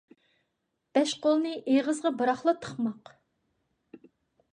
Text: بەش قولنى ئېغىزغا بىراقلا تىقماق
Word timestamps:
بەش 0.97 1.11
قولنى 1.25 1.51
ئېغىزغا 1.73 2.11
بىراقلا 2.21 2.55
تىقماق 2.63 3.13